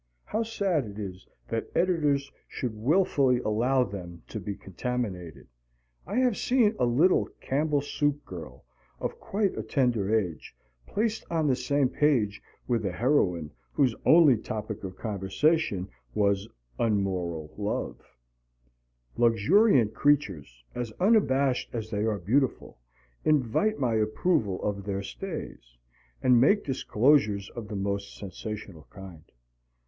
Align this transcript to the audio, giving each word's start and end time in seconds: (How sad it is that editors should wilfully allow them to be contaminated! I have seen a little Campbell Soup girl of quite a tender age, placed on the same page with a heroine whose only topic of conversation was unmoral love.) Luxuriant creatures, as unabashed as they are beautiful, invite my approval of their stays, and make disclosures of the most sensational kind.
(How 0.25 0.41
sad 0.41 0.85
it 0.85 0.97
is 0.97 1.27
that 1.49 1.69
editors 1.75 2.31
should 2.47 2.75
wilfully 2.75 3.37
allow 3.41 3.83
them 3.83 4.23
to 4.29 4.39
be 4.39 4.55
contaminated! 4.55 5.47
I 6.07 6.15
have 6.15 6.37
seen 6.37 6.75
a 6.79 6.85
little 6.87 7.27
Campbell 7.39 7.81
Soup 7.81 8.25
girl 8.25 8.65
of 8.99 9.19
quite 9.19 9.55
a 9.55 9.61
tender 9.61 10.11
age, 10.11 10.55
placed 10.87 11.23
on 11.29 11.45
the 11.45 11.55
same 11.55 11.87
page 11.87 12.41
with 12.67 12.83
a 12.83 12.91
heroine 12.91 13.51
whose 13.73 13.93
only 14.03 14.37
topic 14.37 14.83
of 14.83 14.95
conversation 14.97 15.87
was 16.15 16.49
unmoral 16.79 17.53
love.) 17.55 18.01
Luxuriant 19.17 19.93
creatures, 19.93 20.63
as 20.73 20.91
unabashed 20.93 21.69
as 21.73 21.91
they 21.91 22.05
are 22.05 22.17
beautiful, 22.17 22.79
invite 23.23 23.77
my 23.77 23.93
approval 23.97 24.63
of 24.63 24.83
their 24.83 25.03
stays, 25.03 25.77
and 26.23 26.41
make 26.41 26.63
disclosures 26.63 27.51
of 27.51 27.67
the 27.67 27.75
most 27.75 28.17
sensational 28.17 28.87
kind. 28.89 29.31